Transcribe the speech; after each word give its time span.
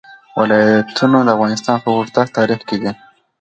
ولایتونه 0.39 1.17
د 1.23 1.29
افغانستان 1.35 1.77
په 1.83 1.89
اوږده 1.95 2.23
تاریخ 2.37 2.59
کې 2.69 2.77
دي. 2.81 2.91